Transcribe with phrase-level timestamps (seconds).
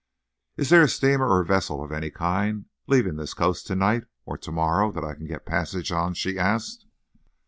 [0.57, 4.05] "Is there a steamer or a vessel of any kind leaving this coast to night
[4.25, 6.87] or to morrow that I can get passage on?" she asked.